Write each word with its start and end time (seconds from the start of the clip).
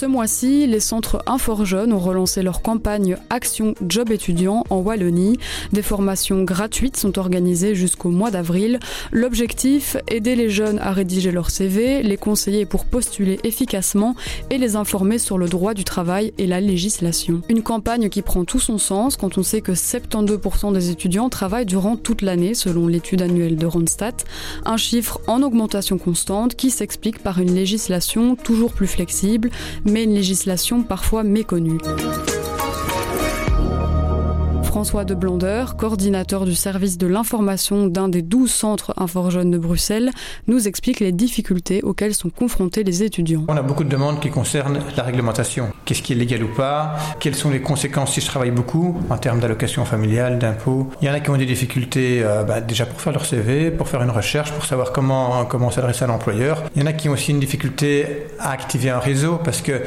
Ce 0.00 0.06
mois-ci, 0.06 0.66
les 0.66 0.80
centres 0.80 1.22
Infor 1.26 1.66
Jeunes 1.66 1.92
ont 1.92 1.98
relancé 1.98 2.42
leur 2.42 2.62
campagne 2.62 3.18
Action 3.28 3.74
Job 3.86 4.10
étudiant 4.10 4.64
en 4.70 4.78
Wallonie. 4.78 5.38
Des 5.74 5.82
formations 5.82 6.42
gratuites 6.42 6.96
sont 6.96 7.18
organisées 7.18 7.74
jusqu'au 7.74 8.08
mois 8.08 8.30
d'avril. 8.30 8.80
L'objectif, 9.12 9.98
aider 10.08 10.36
les 10.36 10.48
jeunes 10.48 10.78
à 10.78 10.92
rédiger 10.92 11.32
leur 11.32 11.50
CV, 11.50 12.02
les 12.02 12.16
conseiller 12.16 12.64
pour 12.64 12.86
postuler 12.86 13.40
efficacement 13.44 14.16
et 14.48 14.56
les 14.56 14.74
informer 14.74 15.18
sur 15.18 15.36
le 15.36 15.50
droit 15.50 15.74
du 15.74 15.84
travail 15.84 16.32
et 16.38 16.46
la 16.46 16.62
législation. 16.62 17.42
Une 17.50 17.62
campagne 17.62 18.08
qui 18.08 18.22
prend 18.22 18.46
tout 18.46 18.58
son 18.58 18.78
sens 18.78 19.18
quand 19.18 19.36
on 19.36 19.42
sait 19.42 19.60
que 19.60 19.72
72% 19.72 20.72
des 20.72 20.88
étudiants 20.88 21.28
travaillent 21.28 21.66
durant 21.66 21.96
toute 21.96 22.22
l'année 22.22 22.54
selon 22.54 22.86
l'étude 22.86 23.20
annuelle 23.20 23.56
de 23.56 23.66
Ronstadt. 23.66 24.24
Un 24.64 24.78
chiffre 24.78 25.20
en 25.26 25.42
augmentation 25.42 25.98
constante 25.98 26.54
qui 26.54 26.70
s'explique 26.70 27.18
par 27.18 27.38
une 27.38 27.54
législation 27.54 28.34
toujours 28.34 28.72
plus 28.72 28.86
flexible 28.86 29.50
mais 29.90 30.04
une 30.04 30.14
législation 30.14 30.82
parfois 30.82 31.24
méconnue. 31.24 31.78
François 34.70 35.04
de 35.04 35.16
Blandeur, 35.16 35.76
coordinateur 35.76 36.44
du 36.44 36.54
service 36.54 36.96
de 36.96 37.08
l'information 37.08 37.88
d'un 37.88 38.08
des 38.08 38.22
12 38.22 38.48
centres 38.48 38.94
Infor-Jeunes 38.98 39.50
de 39.50 39.58
Bruxelles, 39.58 40.12
nous 40.46 40.68
explique 40.68 41.00
les 41.00 41.10
difficultés 41.10 41.82
auxquelles 41.82 42.14
sont 42.14 42.30
confrontés 42.30 42.84
les 42.84 43.02
étudiants. 43.02 43.42
On 43.48 43.56
a 43.56 43.62
beaucoup 43.62 43.82
de 43.82 43.88
demandes 43.88 44.20
qui 44.20 44.30
concernent 44.30 44.78
la 44.96 45.02
réglementation. 45.02 45.70
Qu'est-ce 45.84 46.02
qui 46.02 46.12
est 46.12 46.16
légal 46.16 46.44
ou 46.44 46.54
pas? 46.54 46.94
Quelles 47.18 47.34
sont 47.34 47.50
les 47.50 47.60
conséquences 47.60 48.12
si 48.12 48.20
je 48.20 48.26
travaille 48.26 48.52
beaucoup 48.52 48.96
en 49.10 49.18
termes 49.18 49.40
d'allocation 49.40 49.84
familiale, 49.84 50.38
d'impôts? 50.38 50.88
Il 51.02 51.08
y 51.08 51.10
en 51.10 51.14
a 51.14 51.18
qui 51.18 51.30
ont 51.30 51.36
des 51.36 51.46
difficultés 51.46 52.22
euh, 52.22 52.44
bah, 52.44 52.60
déjà 52.60 52.86
pour 52.86 53.00
faire 53.00 53.12
leur 53.12 53.26
CV, 53.26 53.72
pour 53.72 53.88
faire 53.88 54.04
une 54.04 54.10
recherche, 54.10 54.52
pour 54.52 54.64
savoir 54.64 54.92
comment, 54.92 55.46
comment 55.46 55.72
s'adresser 55.72 56.04
à 56.04 56.06
l'employeur. 56.06 56.62
Il 56.76 56.82
y 56.82 56.84
en 56.84 56.86
a 56.86 56.92
qui 56.92 57.08
ont 57.08 57.12
aussi 57.14 57.32
une 57.32 57.40
difficulté 57.40 58.06
à 58.38 58.52
activer 58.52 58.90
un 58.90 59.00
réseau 59.00 59.40
parce 59.42 59.62
que 59.62 59.82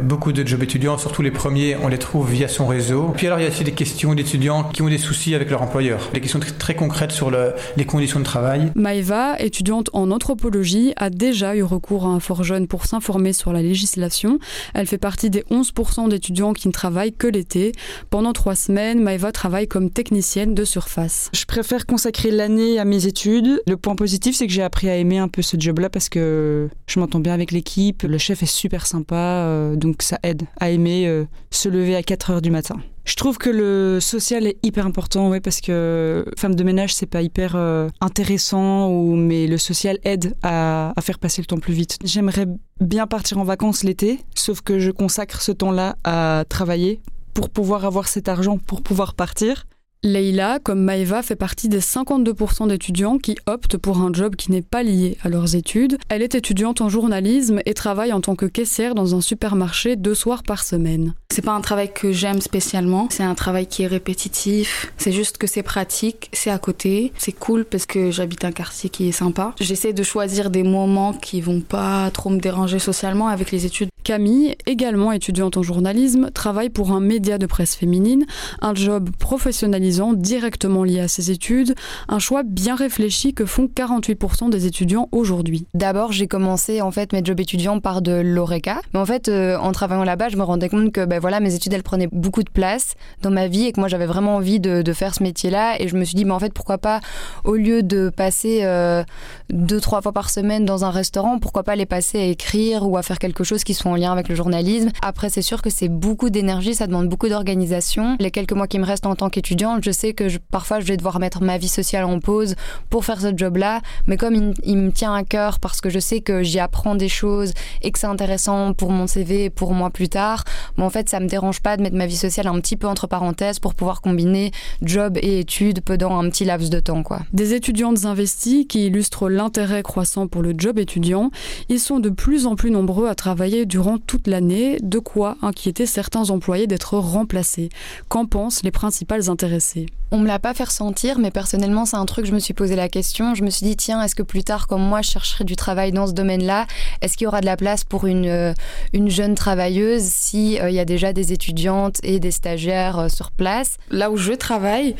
beaucoup 0.00 0.32
de 0.32 0.46
jobs 0.46 0.62
étudiants, 0.62 0.98
surtout 0.98 1.22
les 1.22 1.30
premiers, 1.30 1.76
on 1.76 1.88
les 1.88 1.98
trouve 1.98 2.30
via 2.30 2.48
son 2.48 2.66
réseau. 2.66 3.12
Puis 3.16 3.26
alors 3.26 3.38
il 3.38 3.42
y 3.42 3.46
a 3.46 3.48
aussi 3.48 3.64
des 3.64 3.72
questions 3.72 4.14
d'étudiants 4.14 4.64
qui 4.64 4.82
ont 4.82 4.88
des 4.88 4.98
soucis 4.98 5.34
avec 5.34 5.50
leur 5.50 5.62
employeur, 5.62 6.10
des 6.12 6.20
questions 6.20 6.40
très, 6.58 6.74
concrètes 6.74 7.12
sur 7.12 7.30
le, 7.30 7.54
les 7.76 7.84
conditions 7.84 8.18
de 8.18 8.24
travail. 8.24 8.72
Maëva, 8.74 9.40
étudiante 9.40 9.88
en 9.92 10.10
anthropologie, 10.10 10.92
a 10.96 11.10
déjà 11.10 11.56
eu 11.56 11.62
recours 11.62 12.04
à 12.04 12.08
un 12.08 12.20
fort 12.20 12.44
jeune 12.44 12.66
pour 12.66 12.86
s'informer 12.86 13.32
sur 13.32 13.52
la 13.52 13.62
législation. 13.62 14.38
Elle 14.74 14.86
fait 14.86 14.98
partie 14.98 15.30
des 15.30 15.42
11% 15.50 16.08
d'étudiants 16.08 16.52
qui 16.52 16.68
ne 16.68 16.72
travaillent 16.72 17.12
que 17.12 17.26
l'été. 17.26 17.72
Pendant 18.10 18.32
trois 18.32 18.54
semaines, 18.54 19.00
Maëva 19.00 19.32
travaille 19.32 19.68
comme 19.68 19.90
technicienne 19.90 20.54
de 20.54 20.64
surface. 20.64 21.30
Je 21.32 21.44
préfère 21.44 21.86
consacrer 21.86 22.30
l'année 22.30 22.78
à 22.78 22.84
mes 22.84 23.06
études. 23.06 23.62
Le 23.66 23.76
point 23.76 23.94
positif, 23.94 24.36
c'est 24.36 24.46
que 24.46 24.52
j'ai 24.52 24.62
appris 24.62 24.88
à 24.88 24.96
aimer 24.96 25.18
un 25.18 25.28
peu 25.28 25.42
ce 25.42 25.56
job-là 25.58 25.88
parce 25.88 26.08
que 26.08 26.68
je 26.86 27.00
m'entends 27.00 27.20
bien 27.20 27.32
avec 27.32 27.52
l'équipe. 27.52 28.02
Le 28.02 28.18
chef 28.18 28.42
est 28.42 28.46
super 28.46 28.86
sympa. 28.86 29.46
Euh, 29.76 29.78
donc 29.78 30.02
ça 30.02 30.18
aide 30.22 30.42
à 30.58 30.70
aimer 30.70 31.06
euh, 31.06 31.24
se 31.50 31.68
lever 31.68 31.96
à 31.96 32.02
4 32.02 32.30
heures 32.30 32.42
du 32.42 32.50
matin. 32.50 32.76
Je 33.04 33.14
trouve 33.14 33.38
que 33.38 33.50
le 33.50 34.00
social 34.00 34.46
est 34.46 34.58
hyper 34.64 34.84
important, 34.84 35.28
ouais, 35.28 35.40
parce 35.40 35.60
que 35.60 36.24
femme 36.36 36.56
de 36.56 36.64
ménage, 36.64 36.92
c'est 36.92 37.06
pas 37.06 37.22
hyper 37.22 37.52
euh, 37.54 37.88
intéressant, 38.00 38.90
ou, 38.90 39.14
mais 39.14 39.46
le 39.46 39.58
social 39.58 39.98
aide 40.02 40.34
à, 40.42 40.92
faire 41.00 41.20
passer 41.20 41.40
le 41.40 41.46
temps 41.46 41.58
plus 41.58 41.72
vite. 41.72 41.98
J'aimerais 42.02 42.46
bien 42.80 43.06
partir 43.06 43.38
en 43.38 43.44
vacances 43.44 43.84
l'été, 43.84 44.18
sauf 44.34 44.60
que 44.60 44.80
je 44.80 44.90
consacre 44.90 45.40
ce 45.40 45.52
temps-là 45.52 45.96
à 46.02 46.44
travailler 46.48 47.00
pour 47.32 47.48
pouvoir 47.48 47.84
avoir 47.84 48.08
cet 48.08 48.28
argent 48.28 48.58
pour 48.58 48.82
pouvoir 48.82 49.14
partir. 49.14 49.66
Leila, 50.06 50.60
comme 50.62 50.80
Maeva, 50.80 51.22
fait 51.22 51.34
partie 51.34 51.68
des 51.68 51.80
52% 51.80 52.68
d'étudiants 52.68 53.18
qui 53.18 53.36
optent 53.46 53.76
pour 53.76 53.98
un 53.98 54.12
job 54.12 54.36
qui 54.36 54.52
n'est 54.52 54.62
pas 54.62 54.84
lié 54.84 55.18
à 55.24 55.28
leurs 55.28 55.56
études. 55.56 55.98
Elle 56.08 56.22
est 56.22 56.36
étudiante 56.36 56.80
en 56.80 56.88
journalisme 56.88 57.60
et 57.66 57.74
travaille 57.74 58.12
en 58.12 58.20
tant 58.20 58.36
que 58.36 58.46
caissière 58.46 58.94
dans 58.94 59.16
un 59.16 59.20
supermarché 59.20 59.96
deux 59.96 60.14
soirs 60.14 60.44
par 60.44 60.62
semaine. 60.62 61.14
C'est 61.30 61.42
pas 61.42 61.52
un 61.52 61.60
travail 61.60 61.92
que 61.92 62.12
j'aime 62.12 62.40
spécialement, 62.40 63.08
c'est 63.10 63.24
un 63.24 63.34
travail 63.34 63.66
qui 63.66 63.82
est 63.82 63.88
répétitif, 63.88 64.92
c'est 64.96 65.12
juste 65.12 65.38
que 65.38 65.48
c'est 65.48 65.64
pratique, 65.64 66.30
c'est 66.32 66.50
à 66.50 66.58
côté, 66.58 67.12
c'est 67.18 67.32
cool 67.32 67.64
parce 67.64 67.84
que 67.84 68.12
j'habite 68.12 68.44
un 68.44 68.52
quartier 68.52 68.88
qui 68.90 69.08
est 69.08 69.12
sympa. 69.12 69.54
J'essaie 69.60 69.92
de 69.92 70.02
choisir 70.04 70.50
des 70.50 70.62
moments 70.62 71.14
qui 71.14 71.40
vont 71.40 71.60
pas 71.60 72.10
trop 72.12 72.30
me 72.30 72.38
déranger 72.38 72.78
socialement 72.78 73.26
avec 73.26 73.50
les 73.50 73.66
études. 73.66 73.88
Camille, 74.06 74.54
également 74.66 75.10
étudiante 75.10 75.56
en 75.56 75.64
journalisme, 75.64 76.30
travaille 76.30 76.70
pour 76.70 76.92
un 76.92 77.00
média 77.00 77.38
de 77.38 77.46
presse 77.46 77.74
féminine, 77.74 78.24
un 78.62 78.72
job 78.72 79.10
professionnalisant 79.18 80.12
directement 80.12 80.84
lié 80.84 81.00
à 81.00 81.08
ses 81.08 81.32
études, 81.32 81.74
un 82.08 82.20
choix 82.20 82.44
bien 82.44 82.76
réfléchi 82.76 83.34
que 83.34 83.44
font 83.44 83.66
48% 83.66 84.48
des 84.48 84.66
étudiants 84.66 85.08
aujourd'hui. 85.10 85.66
D'abord, 85.74 86.12
j'ai 86.12 86.28
commencé 86.28 86.80
en 86.80 86.92
fait 86.92 87.12
mes 87.12 87.24
jobs 87.24 87.40
étudiants 87.40 87.80
par 87.80 88.00
de 88.00 88.12
l'ORECA, 88.12 88.80
mais 88.94 89.00
en 89.00 89.06
fait, 89.06 89.26
euh, 89.26 89.58
en 89.58 89.72
travaillant 89.72 90.04
là-bas, 90.04 90.28
je 90.28 90.36
me 90.36 90.44
rendais 90.44 90.68
compte 90.68 90.92
que 90.92 91.04
ben 91.04 91.18
voilà, 91.18 91.40
mes 91.40 91.56
études 91.56 91.72
elles 91.72 91.82
prenaient 91.82 92.08
beaucoup 92.12 92.44
de 92.44 92.50
place 92.50 92.94
dans 93.22 93.32
ma 93.32 93.48
vie 93.48 93.64
et 93.64 93.72
que 93.72 93.80
moi 93.80 93.88
j'avais 93.88 94.06
vraiment 94.06 94.36
envie 94.36 94.60
de, 94.60 94.82
de 94.82 94.92
faire 94.92 95.16
ce 95.16 95.24
métier-là 95.24 95.82
et 95.82 95.88
je 95.88 95.96
me 95.96 96.04
suis 96.04 96.14
dit, 96.14 96.24
mais 96.24 96.30
en 96.30 96.38
fait, 96.38 96.52
pourquoi 96.52 96.78
pas 96.78 97.00
au 97.42 97.56
lieu 97.56 97.82
de 97.82 98.10
passer 98.10 98.60
euh, 98.62 99.02
deux 99.50 99.80
trois 99.80 100.00
fois 100.00 100.12
par 100.12 100.30
semaine 100.30 100.64
dans 100.64 100.84
un 100.84 100.90
restaurant, 100.90 101.40
pourquoi 101.40 101.64
pas 101.64 101.74
les 101.74 101.86
passer 101.86 102.20
à 102.20 102.24
écrire 102.26 102.88
ou 102.88 102.96
à 102.96 103.02
faire 103.02 103.18
quelque 103.18 103.42
chose 103.42 103.64
qui 103.64 103.74
soit 103.74 103.95
lien 103.96 104.12
avec 104.12 104.28
le 104.28 104.34
journalisme. 104.34 104.90
Après, 105.02 105.30
c'est 105.30 105.42
sûr 105.42 105.62
que 105.62 105.70
c'est 105.70 105.88
beaucoup 105.88 106.30
d'énergie, 106.30 106.74
ça 106.74 106.86
demande 106.86 107.08
beaucoup 107.08 107.28
d'organisation. 107.28 108.16
Les 108.18 108.30
quelques 108.30 108.52
mois 108.52 108.66
qui 108.66 108.78
me 108.78 108.84
restent 108.84 109.06
en 109.06 109.14
tant 109.14 109.30
qu'étudiante, 109.30 109.84
je 109.84 109.90
sais 109.90 110.12
que 110.12 110.36
parfois 110.50 110.80
je 110.80 110.86
vais 110.86 110.96
devoir 110.96 111.18
mettre 111.18 111.42
ma 111.42 111.58
vie 111.58 111.68
sociale 111.68 112.04
en 112.04 112.18
pause 112.18 112.56
pour 112.90 113.04
faire 113.04 113.20
ce 113.20 113.36
job-là, 113.36 113.80
mais 114.06 114.16
comme 114.16 114.52
il, 114.64 114.76
me 114.76 114.90
tient 114.90 115.14
à 115.14 115.24
cœur 115.24 115.60
parce 115.60 115.80
que 115.80 115.90
je 115.90 115.98
sais 115.98 116.20
que 116.20 116.42
j'y 116.42 116.58
apprends 116.58 116.96
des 116.96 117.08
choses 117.08 117.52
et 117.82 117.90
que 117.90 117.98
c'est 117.98 118.06
intéressant 118.06 118.72
pour 118.72 118.90
mon 118.90 119.06
CV 119.06 119.44
et 119.44 119.50
pour 119.50 119.72
moi 119.72 119.90
plus 119.90 120.08
tard, 120.08 120.44
en 120.78 120.90
fait, 120.90 121.08
ça 121.08 121.20
me 121.20 121.26
dérange 121.26 121.60
pas 121.60 121.76
de 121.76 121.82
mettre 121.82 121.96
ma 121.96 122.06
vie 122.06 122.16
sociale 122.16 122.46
un 122.46 122.60
petit 122.60 122.76
peu 122.76 122.86
entre 122.86 123.06
parenthèses 123.06 123.58
pour 123.58 123.74
pouvoir 123.74 124.00
combiner 124.00 124.50
job 124.82 125.18
et 125.20 125.40
études 125.40 125.80
pendant 125.80 126.18
un 126.18 126.28
petit 126.30 126.44
laps 126.44 126.70
de 126.70 126.80
temps. 126.80 126.96
Des 127.32 127.54
étudiantes 127.54 128.04
investies 128.04 128.66
qui 128.66 128.86
illustrent 128.86 129.28
l'intérêt 129.28 129.82
croissant 129.82 130.26
pour 130.26 130.42
le 130.42 130.54
job 130.56 130.78
étudiant, 130.78 131.30
ils 131.68 131.80
sont 131.80 131.98
de 131.98 132.08
plus 132.08 132.46
en 132.46 132.56
plus 132.56 132.70
nombreux 132.70 133.08
à 133.08 133.14
travailler 133.14 133.66
durant 133.66 133.85
toute 133.98 134.26
l'année, 134.26 134.78
de 134.82 134.98
quoi 134.98 135.36
inquiéter 135.42 135.86
certains 135.86 136.30
employés 136.30 136.66
d'être 136.66 136.98
remplacés. 136.98 137.68
Qu'en 138.08 138.26
pensent 138.26 138.62
les 138.62 138.70
principales 138.70 139.30
intéressées? 139.30 139.86
On 140.10 140.18
me 140.18 140.26
l'a 140.26 140.38
pas 140.38 140.54
fait 140.54 140.64
ressentir, 140.64 141.18
mais 141.18 141.30
personnellement, 141.30 141.84
c'est 141.84 141.96
un 141.96 142.04
truc, 142.06 142.26
je 142.26 142.32
me 142.32 142.38
suis 142.38 142.54
posé 142.54 142.76
la 142.76 142.88
question. 142.88 143.34
Je 143.34 143.42
me 143.42 143.50
suis 143.50 143.66
dit, 143.66 143.76
tiens, 143.76 144.02
est-ce 144.02 144.14
que 144.14 144.22
plus 144.22 144.44
tard, 144.44 144.66
comme 144.66 144.82
moi, 144.82 145.02
je 145.02 145.10
chercherai 145.10 145.44
du 145.44 145.56
travail 145.56 145.92
dans 145.92 146.06
ce 146.06 146.12
domaine-là, 146.12 146.66
est-ce 147.00 147.16
qu'il 147.16 147.24
y 147.24 147.28
aura 147.28 147.40
de 147.40 147.46
la 147.46 147.56
place 147.56 147.84
pour 147.84 148.06
une, 148.06 148.26
euh, 148.26 148.54
une 148.92 149.10
jeune 149.10 149.34
travailleuse 149.34 150.02
s'il 150.02 150.60
euh, 150.60 150.70
il 150.70 150.74
y 150.74 150.80
a 150.80 150.84
déjà 150.84 151.12
des 151.12 151.32
étudiantes 151.32 151.98
et 152.02 152.20
des 152.20 152.30
stagiaires 152.30 152.98
euh, 152.98 153.08
sur 153.08 153.30
place? 153.30 153.78
Là 153.90 154.10
où 154.10 154.16
je 154.16 154.32
travaille, 154.32 154.94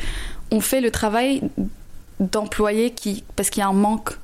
on 0.51 0.61
fait 0.61 0.81
le 0.81 0.91
travail 0.91 1.41
d'employés 2.19 2.91
qui, 2.91 3.23
parce 3.35 3.49
qu'il 3.49 3.61
y 3.61 3.63
a 3.63 3.69
un 3.69 3.73
manque 3.73 4.17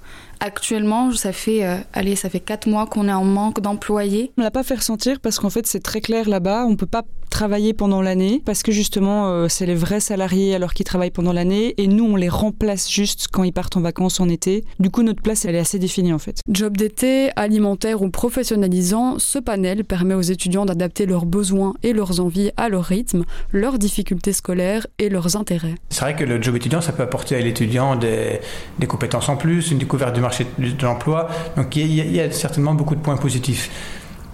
Actuellement, 0.46 1.14
ça 1.14 1.32
fait, 1.32 1.66
euh, 1.66 1.78
allez, 1.94 2.18
ça 2.18 2.30
fait 2.30 2.42
quatre 2.42 2.68
mois 2.68 2.86
qu'on 2.86 3.08
est 3.08 3.14
en 3.14 3.24
manque 3.24 3.62
d'employés. 3.62 4.34
On 4.38 4.42
ne 4.42 4.46
l'a 4.46 4.52
pas 4.52 4.64
fait 4.64 4.76
ressentir 4.76 5.22
parce 5.22 5.40
qu'en 5.40 5.50
fait, 5.50 5.66
c'est 5.66 5.80
très 5.80 6.02
clair 6.02 6.28
là-bas. 6.28 6.66
On 6.68 6.76
peut 6.76 6.86
pas 6.86 7.04
travailler 7.34 7.74
pendant 7.74 8.04
l'année 8.04 8.44
parce 8.46 8.62
que 8.62 8.72
justement, 8.72 9.28
euh, 9.28 9.48
c'est 9.50 9.66
les 9.66 9.74
vrais 9.74 10.00
salariés 10.00 10.54
alors 10.54 10.76
qu'ils 10.76 10.86
travaillent 10.86 11.10
pendant 11.10 11.34
l'année 11.34 11.74
et 11.78 11.88
nous, 11.88 12.06
on 12.06 12.16
les 12.16 12.30
remplace 12.30 12.90
juste 12.90 13.28
quand 13.32 13.44
ils 13.44 13.52
partent 13.52 13.76
en 13.76 13.82
vacances 13.82 14.20
en 14.20 14.30
été. 14.30 14.64
Du 14.80 14.92
coup, 14.92 15.02
notre 15.02 15.24
place, 15.24 15.44
elle 15.44 15.56
est 15.56 15.60
assez 15.60 15.80
définie 15.80 16.14
en 16.14 16.20
fait. 16.20 16.42
Job 16.48 16.78
d'été, 16.78 17.32
alimentaire 17.36 18.04
ou 18.04 18.10
professionnalisant, 18.12 19.18
ce 19.18 19.40
panel 19.40 19.84
permet 19.84 20.14
aux 20.14 20.22
étudiants 20.22 20.66
d'adapter 20.66 21.08
leurs 21.08 21.26
besoins 21.26 21.74
et 21.82 21.92
leurs 21.92 22.20
envies 22.20 22.52
à 22.56 22.70
leur 22.70 22.86
rythme, 22.86 23.24
leurs 23.52 23.80
difficultés 23.80 24.34
scolaires 24.34 24.86
et 25.00 25.10
leurs 25.10 25.36
intérêts. 25.36 25.74
C'est 25.90 26.02
vrai 26.02 26.16
que 26.16 26.24
le 26.24 26.40
job 26.40 26.56
étudiant, 26.56 26.82
ça 26.82 26.92
peut 26.92 27.04
apporter 27.04 27.36
à 27.36 27.40
l'étudiant 27.40 27.96
des, 27.96 28.42
des 28.78 28.86
compétences 28.86 29.28
en 29.30 29.38
plus, 29.38 29.72
une 29.72 29.80
découverte 29.80 30.14
du 30.14 30.22
marché 30.22 30.46
de 30.60 30.86
l'emploi. 30.86 31.30
Donc 31.58 31.76
il 31.76 32.16
y, 32.16 32.20
a, 32.20 32.32
certainement 32.32 32.76
beaucoup 32.76 32.96
de 32.96 33.02
points 33.02 33.18
positifs. 33.18 33.72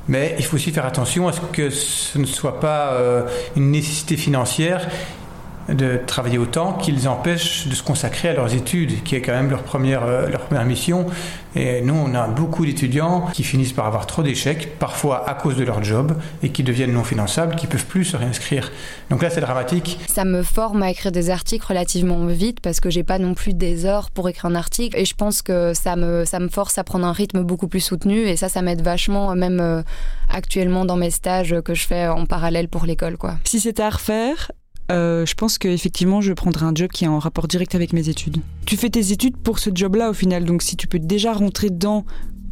Mais 0.09 0.35
il 0.39 0.43
faut 0.43 0.55
aussi 0.55 0.71
faire 0.71 0.87
attention 0.87 1.27
à 1.27 1.33
ce 1.33 1.39
que 1.39 1.69
ce 1.69 2.17
ne 2.17 2.25
soit 2.25 2.59
pas 2.59 2.93
euh, 2.93 3.21
une 3.55 3.69
nécessité 3.69 4.17
financière 4.17 4.89
de 5.73 5.99
travailler 6.05 6.37
autant 6.37 6.73
qu'ils 6.73 7.07
empêchent 7.07 7.67
de 7.67 7.75
se 7.75 7.83
consacrer 7.83 8.29
à 8.29 8.33
leurs 8.33 8.53
études, 8.53 9.03
qui 9.03 9.15
est 9.15 9.21
quand 9.21 9.33
même 9.33 9.49
leur 9.49 9.63
première, 9.63 10.03
euh, 10.03 10.27
leur 10.27 10.41
première 10.41 10.65
mission. 10.65 11.05
Et 11.55 11.81
nous, 11.81 11.95
on 11.95 12.13
a 12.13 12.27
beaucoup 12.27 12.65
d'étudiants 12.65 13.27
qui 13.33 13.43
finissent 13.43 13.73
par 13.73 13.87
avoir 13.87 14.05
trop 14.05 14.21
d'échecs, 14.21 14.77
parfois 14.77 15.27
à 15.27 15.33
cause 15.33 15.55
de 15.57 15.63
leur 15.63 15.83
job, 15.83 16.15
et 16.43 16.49
qui 16.49 16.63
deviennent 16.63 16.93
non 16.93 17.03
finançables, 17.03 17.55
qui 17.55 17.65
peuvent 17.65 17.85
plus 17.85 18.05
se 18.05 18.17
réinscrire. 18.17 18.71
Donc 19.09 19.23
là, 19.23 19.29
c'est 19.29 19.41
dramatique. 19.41 19.99
Ça 20.07 20.25
me 20.25 20.43
forme 20.43 20.83
à 20.83 20.91
écrire 20.91 21.11
des 21.11 21.29
articles 21.31 21.65
relativement 21.65 22.25
vite 22.27 22.59
parce 22.61 22.79
que 22.79 22.89
j'ai 22.89 23.03
pas 23.03 23.17
non 23.17 23.33
plus 23.33 23.53
des 23.53 23.85
heures 23.85 24.11
pour 24.11 24.29
écrire 24.29 24.45
un 24.45 24.55
article. 24.55 24.97
Et 24.97 25.05
je 25.05 25.15
pense 25.15 25.41
que 25.41 25.73
ça 25.73 25.95
me, 25.95 26.23
ça 26.25 26.39
me 26.39 26.49
force 26.49 26.77
à 26.77 26.83
prendre 26.83 27.05
un 27.05 27.13
rythme 27.13 27.41
beaucoup 27.41 27.67
plus 27.67 27.79
soutenu. 27.79 28.19
Et 28.19 28.35
ça, 28.35 28.47
ça 28.47 28.61
m'aide 28.61 28.81
vachement, 28.81 29.33
même 29.35 29.59
euh, 29.59 29.81
actuellement 30.29 30.85
dans 30.85 30.97
mes 30.97 31.11
stages 31.11 31.55
que 31.65 31.73
je 31.73 31.87
fais 31.87 32.07
en 32.07 32.25
parallèle 32.25 32.69
pour 32.69 32.85
l'école. 32.85 33.17
quoi. 33.17 33.35
Si 33.43 33.59
c'était 33.59 33.83
à 33.83 33.89
refaire, 33.89 34.51
euh, 34.91 35.25
je 35.25 35.35
pense 35.35 35.57
qu'effectivement, 35.57 36.21
je 36.21 36.33
prendrai 36.33 36.65
un 36.65 36.73
job 36.73 36.89
qui 36.91 37.05
est 37.05 37.07
en 37.07 37.19
rapport 37.19 37.47
direct 37.47 37.75
avec 37.75 37.93
mes 37.93 38.09
études. 38.09 38.37
Tu 38.65 38.75
fais 38.75 38.89
tes 38.89 39.11
études 39.11 39.37
pour 39.37 39.59
ce 39.59 39.69
job-là 39.73 40.09
au 40.09 40.13
final, 40.13 40.45
donc 40.45 40.61
si 40.61 40.75
tu 40.75 40.87
peux 40.87 40.99
déjà 40.99 41.33
rentrer 41.33 41.69
dedans 41.69 42.05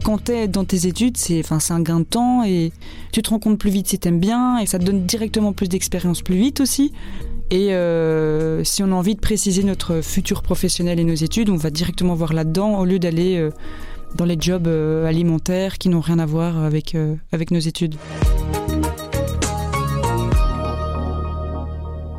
quand 0.03 0.25
tu 0.25 0.31
es 0.31 0.47
dans 0.47 0.63
tes 0.63 0.85
études, 0.87 1.17
c'est 1.17 1.43
un 1.71 1.81
gain 1.81 1.99
de 1.99 2.05
temps 2.05 2.43
et 2.43 2.71
tu 3.11 3.21
te 3.23 3.31
rends 3.31 3.39
compte 3.39 3.57
plus 3.57 3.71
vite 3.71 3.87
si 3.87 3.97
tu 3.97 4.07
aimes 4.07 4.19
bien 4.19 4.59
et 4.59 4.67
ça 4.67 4.77
te 4.77 4.83
donne 4.83 5.05
directement 5.05 5.53
plus 5.53 5.67
d'expérience 5.67 6.21
plus 6.21 6.35
vite 6.35 6.61
aussi. 6.61 6.93
Et 7.49 7.73
euh, 7.73 8.63
si 8.63 8.83
on 8.83 8.91
a 8.91 8.95
envie 8.95 9.15
de 9.15 9.19
préciser 9.19 9.63
notre 9.63 10.01
futur 10.01 10.43
professionnel 10.43 10.99
et 10.99 11.03
nos 11.03 11.15
études, 11.15 11.49
on 11.49 11.55
va 11.55 11.71
directement 11.71 12.13
voir 12.13 12.33
là-dedans 12.33 12.79
au 12.79 12.85
lieu 12.85 12.99
d'aller 12.99 13.37
euh, 13.37 13.49
dans 14.15 14.25
les 14.25 14.37
jobs 14.39 14.67
alimentaires 14.67 15.77
qui 15.77 15.89
n'ont 15.89 16.01
rien 16.01 16.19
à 16.19 16.25
voir 16.25 16.63
avec, 16.63 16.95
avec 17.31 17.51
nos 17.51 17.59
études. 17.59 17.95